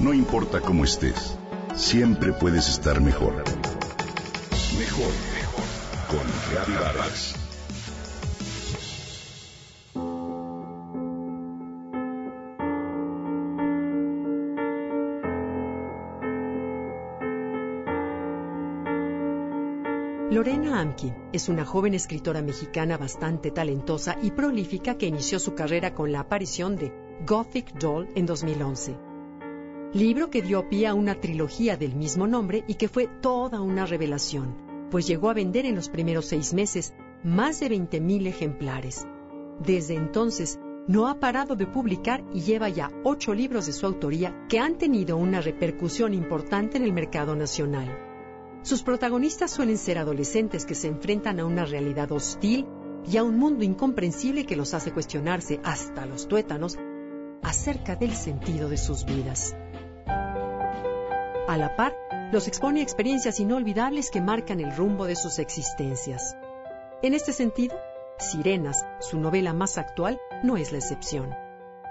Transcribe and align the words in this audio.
No 0.00 0.14
importa 0.14 0.62
cómo 0.62 0.84
estés, 0.84 1.36
siempre 1.74 2.32
puedes 2.32 2.70
estar 2.70 3.02
mejor. 3.02 3.34
Mejor, 4.78 5.12
mejor. 5.34 5.64
Con 6.08 6.26
Reavivadas. 6.50 7.34
Lorena 20.30 20.80
Amki 20.80 21.12
es 21.34 21.50
una 21.50 21.66
joven 21.66 21.92
escritora 21.92 22.40
mexicana 22.40 22.96
bastante 22.96 23.50
talentosa 23.50 24.16
y 24.22 24.30
prolífica 24.30 24.96
que 24.96 25.04
inició 25.04 25.38
su 25.38 25.54
carrera 25.54 25.92
con 25.92 26.10
la 26.10 26.20
aparición 26.20 26.76
de 26.76 26.90
Gothic 27.26 27.74
Doll 27.74 28.08
en 28.14 28.24
2011. 28.24 29.09
Libro 29.92 30.30
que 30.30 30.40
dio 30.40 30.68
pie 30.68 30.86
a 30.86 30.94
una 30.94 31.16
trilogía 31.16 31.76
del 31.76 31.96
mismo 31.96 32.28
nombre 32.28 32.62
y 32.68 32.74
que 32.74 32.86
fue 32.86 33.08
toda 33.08 33.60
una 33.60 33.86
revelación, 33.86 34.54
pues 34.88 35.04
llegó 35.08 35.30
a 35.30 35.34
vender 35.34 35.66
en 35.66 35.74
los 35.74 35.88
primeros 35.88 36.26
seis 36.26 36.54
meses 36.54 36.94
más 37.24 37.58
de 37.58 37.70
20.000 37.70 38.28
ejemplares. 38.28 39.04
Desde 39.58 39.94
entonces, 39.94 40.60
no 40.86 41.08
ha 41.08 41.18
parado 41.18 41.56
de 41.56 41.66
publicar 41.66 42.22
y 42.32 42.42
lleva 42.42 42.68
ya 42.68 42.92
ocho 43.02 43.34
libros 43.34 43.66
de 43.66 43.72
su 43.72 43.84
autoría 43.84 44.46
que 44.48 44.60
han 44.60 44.78
tenido 44.78 45.16
una 45.16 45.40
repercusión 45.40 46.14
importante 46.14 46.76
en 46.76 46.84
el 46.84 46.92
mercado 46.92 47.34
nacional. 47.34 47.88
Sus 48.62 48.84
protagonistas 48.84 49.50
suelen 49.50 49.76
ser 49.76 49.98
adolescentes 49.98 50.66
que 50.66 50.76
se 50.76 50.86
enfrentan 50.86 51.40
a 51.40 51.46
una 51.46 51.64
realidad 51.64 52.12
hostil 52.12 52.64
y 53.10 53.16
a 53.16 53.24
un 53.24 53.36
mundo 53.36 53.64
incomprensible 53.64 54.46
que 54.46 54.54
los 54.54 54.72
hace 54.72 54.92
cuestionarse 54.92 55.58
hasta 55.64 56.06
los 56.06 56.28
tuétanos 56.28 56.78
acerca 57.42 57.96
del 57.96 58.12
sentido 58.12 58.68
de 58.68 58.76
sus 58.76 59.04
vidas. 59.04 59.56
A 61.50 61.56
la 61.56 61.74
par, 61.74 61.96
los 62.30 62.46
expone 62.46 62.80
experiencias 62.80 63.40
inolvidables 63.40 64.12
que 64.12 64.20
marcan 64.20 64.60
el 64.60 64.76
rumbo 64.76 65.06
de 65.06 65.16
sus 65.16 65.40
existencias. 65.40 66.36
En 67.02 67.12
este 67.12 67.32
sentido, 67.32 67.76
Sirenas, 68.20 68.86
su 69.00 69.18
novela 69.18 69.52
más 69.52 69.76
actual, 69.76 70.20
no 70.44 70.56
es 70.56 70.70
la 70.70 70.78
excepción. 70.78 71.34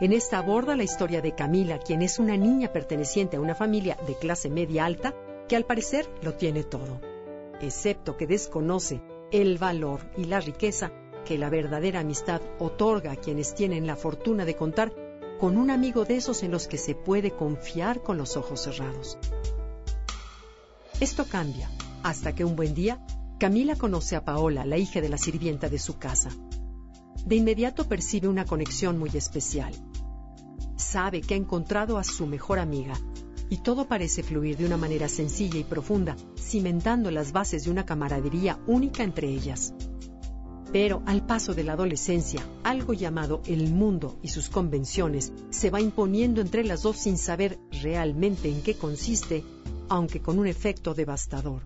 En 0.00 0.12
esta 0.12 0.38
aborda 0.38 0.74
la 0.74 0.82
historia 0.82 1.20
de 1.22 1.36
Camila, 1.36 1.78
quien 1.78 2.02
es 2.02 2.18
una 2.18 2.36
niña 2.36 2.72
perteneciente 2.72 3.36
a 3.36 3.40
una 3.40 3.54
familia 3.54 3.96
de 4.08 4.16
clase 4.16 4.50
media 4.50 4.86
alta 4.86 5.14
que 5.46 5.54
al 5.54 5.66
parecer 5.66 6.10
lo 6.20 6.34
tiene 6.34 6.64
todo, 6.64 7.00
excepto 7.60 8.16
que 8.16 8.26
desconoce 8.26 9.02
el 9.30 9.58
valor 9.58 10.00
y 10.16 10.24
la 10.24 10.40
riqueza 10.40 10.90
que 11.24 11.38
la 11.38 11.48
verdadera 11.48 12.00
amistad 12.00 12.42
otorga 12.58 13.12
a 13.12 13.16
quienes 13.16 13.54
tienen 13.54 13.86
la 13.86 13.94
fortuna 13.94 14.44
de 14.44 14.56
contar 14.56 14.92
con 15.38 15.56
un 15.56 15.70
amigo 15.70 16.04
de 16.04 16.16
esos 16.16 16.42
en 16.42 16.50
los 16.50 16.66
que 16.66 16.76
se 16.76 16.96
puede 16.96 17.30
confiar 17.30 18.02
con 18.02 18.18
los 18.18 18.36
ojos 18.36 18.62
cerrados. 18.62 19.16
Esto 21.04 21.26
cambia 21.26 21.68
hasta 22.02 22.34
que 22.34 22.46
un 22.46 22.56
buen 22.56 22.72
día 22.72 22.98
Camila 23.38 23.76
conoce 23.76 24.16
a 24.16 24.24
Paola, 24.24 24.64
la 24.64 24.78
hija 24.78 25.02
de 25.02 25.10
la 25.10 25.18
sirvienta 25.18 25.68
de 25.68 25.78
su 25.78 25.98
casa. 25.98 26.30
De 27.26 27.36
inmediato 27.36 27.86
percibe 27.86 28.26
una 28.26 28.46
conexión 28.46 28.98
muy 28.98 29.10
especial. 29.12 29.74
Sabe 30.76 31.20
que 31.20 31.34
ha 31.34 31.36
encontrado 31.36 31.98
a 31.98 32.04
su 32.04 32.26
mejor 32.26 32.58
amiga 32.58 32.94
y 33.50 33.58
todo 33.58 33.86
parece 33.86 34.22
fluir 34.22 34.56
de 34.56 34.64
una 34.64 34.78
manera 34.78 35.06
sencilla 35.08 35.58
y 35.58 35.64
profunda, 35.64 36.16
cimentando 36.38 37.10
las 37.10 37.32
bases 37.32 37.64
de 37.64 37.70
una 37.70 37.84
camaradería 37.84 38.58
única 38.66 39.02
entre 39.02 39.28
ellas. 39.28 39.74
Pero 40.72 41.02
al 41.04 41.26
paso 41.26 41.52
de 41.52 41.64
la 41.64 41.74
adolescencia, 41.74 42.40
algo 42.62 42.94
llamado 42.94 43.42
el 43.44 43.70
mundo 43.70 44.18
y 44.22 44.28
sus 44.28 44.48
convenciones 44.48 45.34
se 45.50 45.68
va 45.68 45.82
imponiendo 45.82 46.40
entre 46.40 46.64
las 46.64 46.80
dos 46.80 46.96
sin 46.96 47.18
saber 47.18 47.58
realmente 47.82 48.48
en 48.48 48.62
qué 48.62 48.74
consiste, 48.74 49.44
aunque 49.88 50.20
con 50.20 50.38
un 50.38 50.46
efecto 50.46 50.94
devastador. 50.94 51.62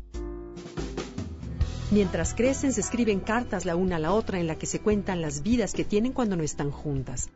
Mientras 1.90 2.34
crecen 2.34 2.72
se 2.72 2.82
escriben 2.82 3.20
cartas 3.20 3.64
la 3.64 3.74
una 3.74 3.96
a 3.96 3.98
la 3.98 4.12
otra 4.12 4.38
en 4.38 4.46
la 4.46 4.56
que 4.56 4.66
se 4.66 4.80
cuentan 4.80 5.22
las 5.22 5.42
vidas 5.42 5.72
que 5.72 5.84
tienen 5.84 6.12
cuando 6.12 6.36
no 6.36 6.42
están 6.42 6.70
juntas, 6.70 7.30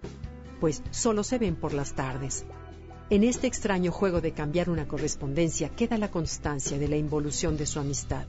pues 0.61 0.83
solo 0.91 1.25
se 1.25 1.39
ven 1.39 1.57
por 1.57 1.73
las 1.73 1.95
tardes. 1.95 2.45
En 3.09 3.25
este 3.25 3.47
extraño 3.47 3.93
juego 3.93 4.21
de 4.21 4.33
cambiar 4.33 4.69
una 4.69 4.87
correspondencia 4.87 5.71
queda 5.71 5.97
la 5.97 6.11
constancia 6.11 6.79
de 6.79 6.89
la 6.89 6.97
involución 6.97 7.57
de 7.57 7.67
su 7.67 7.81
amistad. 7.81 8.27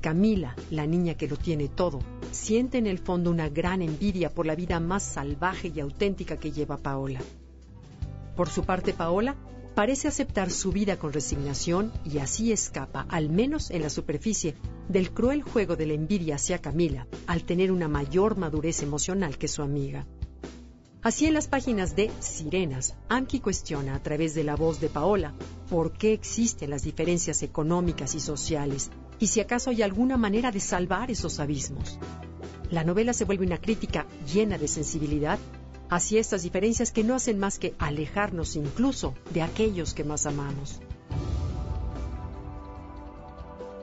Camila, 0.00 0.56
la 0.70 0.86
niña 0.86 1.14
que 1.14 1.28
lo 1.28 1.36
tiene 1.36 1.68
todo, 1.68 2.00
siente 2.32 2.78
en 2.78 2.86
el 2.86 2.98
fondo 2.98 3.30
una 3.30 3.48
gran 3.48 3.82
envidia 3.82 4.30
por 4.30 4.46
la 4.46 4.56
vida 4.56 4.80
más 4.80 5.02
salvaje 5.02 5.70
y 5.74 5.80
auténtica 5.80 6.38
que 6.38 6.52
lleva 6.52 6.76
Paola. 6.76 7.20
Por 8.34 8.48
su 8.48 8.64
parte, 8.64 8.94
Paola 8.94 9.36
parece 9.74 10.08
aceptar 10.08 10.50
su 10.50 10.72
vida 10.72 10.98
con 10.98 11.12
resignación 11.12 11.92
y 12.04 12.18
así 12.18 12.52
escapa, 12.52 13.06
al 13.08 13.30
menos 13.30 13.70
en 13.70 13.82
la 13.82 13.90
superficie, 13.90 14.54
del 14.88 15.12
cruel 15.12 15.42
juego 15.42 15.76
de 15.76 15.86
la 15.86 15.94
envidia 15.94 16.36
hacia 16.36 16.60
Camila, 16.60 17.06
al 17.26 17.44
tener 17.44 17.72
una 17.72 17.88
mayor 17.88 18.36
madurez 18.36 18.82
emocional 18.82 19.38
que 19.38 19.48
su 19.48 19.62
amiga. 19.62 20.06
Así 21.02 21.26
en 21.26 21.34
las 21.34 21.48
páginas 21.48 21.96
de 21.96 22.12
Sirenas, 22.20 22.94
Amki 23.08 23.40
cuestiona 23.40 23.96
a 23.96 24.02
través 24.02 24.34
de 24.34 24.44
la 24.44 24.54
voz 24.54 24.80
de 24.80 24.88
Paola 24.88 25.34
por 25.68 25.92
qué 25.92 26.12
existen 26.12 26.70
las 26.70 26.84
diferencias 26.84 27.42
económicas 27.42 28.14
y 28.14 28.20
sociales 28.20 28.90
y 29.18 29.26
si 29.26 29.40
acaso 29.40 29.70
hay 29.70 29.82
alguna 29.82 30.16
manera 30.16 30.52
de 30.52 30.60
salvar 30.60 31.10
esos 31.10 31.40
abismos. 31.40 31.98
La 32.70 32.84
novela 32.84 33.12
se 33.12 33.24
vuelve 33.24 33.44
una 33.44 33.60
crítica 33.60 34.06
llena 34.32 34.58
de 34.58 34.68
sensibilidad 34.68 35.38
hacia 35.94 36.20
estas 36.20 36.42
diferencias 36.42 36.90
que 36.90 37.04
no 37.04 37.14
hacen 37.14 37.38
más 37.38 37.58
que 37.58 37.74
alejarnos 37.78 38.56
incluso 38.56 39.14
de 39.34 39.42
aquellos 39.42 39.92
que 39.94 40.04
más 40.04 40.26
amamos. 40.26 40.80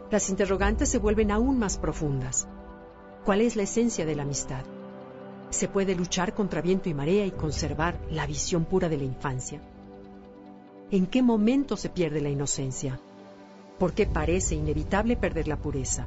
Las 0.09 0.29
interrogantes 0.29 0.89
se 0.89 0.97
vuelven 0.97 1.29
aún 1.29 1.59
más 1.59 1.77
profundas. 1.77 2.47
¿Cuál 3.25 3.41
es 3.41 3.55
la 3.55 3.63
esencia 3.63 4.05
de 4.05 4.15
la 4.15 4.23
amistad? 4.23 4.65
¿Se 5.51 5.67
puede 5.67 5.93
luchar 5.93 6.33
contra 6.33 6.61
viento 6.61 6.89
y 6.89 6.93
marea 6.93 7.25
y 7.25 7.31
conservar 7.31 7.99
la 8.09 8.25
visión 8.25 8.65
pura 8.65 8.89
de 8.89 8.97
la 8.97 9.03
infancia? 9.03 9.61
¿En 10.89 11.05
qué 11.05 11.21
momento 11.21 11.77
se 11.77 11.89
pierde 11.89 12.21
la 12.21 12.29
inocencia? 12.29 12.99
porque 13.79 14.05
parece 14.05 14.55
inevitable 14.55 15.15
perder 15.15 15.47
la 15.47 15.55
pureza. 15.55 16.05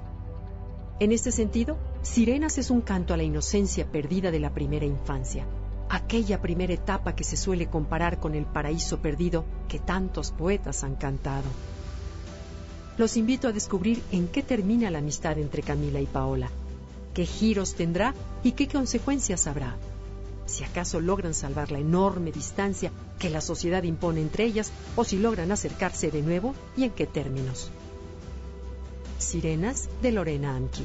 En 1.01 1.11
este 1.11 1.33
sentido, 1.33 1.79
Sirenas 2.03 2.59
es 2.59 2.71
un 2.71 2.83
canto 2.83 3.15
a 3.15 3.17
la 3.17 3.23
inocencia 3.23 3.91
perdida 3.91 4.31
de 4.31 4.39
la 4.39 4.53
primera 4.53 4.85
infancia, 4.85 5.47
aquella 5.93 6.41
primera 6.41 6.73
etapa 6.73 7.15
que 7.15 7.23
se 7.23 7.37
suele 7.37 7.67
comparar 7.69 8.19
con 8.19 8.35
el 8.35 8.47
paraíso 8.47 8.99
perdido 8.99 9.45
que 9.69 9.79
tantos 9.79 10.33
poetas 10.33 10.85
han 10.85 10.97
cantado. 10.97 11.49
Los 12.97 13.17
invito 13.17 13.47
a 13.47 13.53
descubrir 13.53 14.03
en 14.11 14.27
qué 14.29 14.43
termina 14.43 14.91
la 14.91 14.99
amistad 14.99 15.39
entre 15.39 15.63
Camila 15.63 16.01
y 16.01 16.07
Paola, 16.07 16.49
qué 17.13 17.27
giros 17.27 17.75
tendrá 17.75 18.15
y 18.43 18.53
qué 18.53 18.69
consecuencias 18.69 19.47
habrá 19.47 19.77
si 20.47 20.65
acaso 20.65 21.01
logran 21.01 21.35
salvar 21.35 21.71
la 21.73 21.79
enorme 21.79 22.33
distancia 22.33 22.93
que 23.19 23.31
la 23.31 23.41
sociedad 23.41 23.83
impone 23.85 24.21
entre 24.21 24.45
ellas 24.45 24.73
o 24.97 25.05
si 25.05 25.19
logran 25.19 25.53
acercarse 25.53 26.11
de 26.11 26.23
nuevo 26.23 26.55
y 26.77 26.85
en 26.85 26.91
qué 26.91 27.07
términos. 27.07 27.71
Sirenas 29.19 29.89
de 30.03 30.13
Lorena 30.13 30.57
Amki. 30.57 30.85